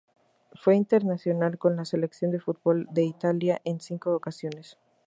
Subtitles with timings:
[0.55, 4.79] Fue internacional con la selección de fútbol de Italia en cinco ocasiones.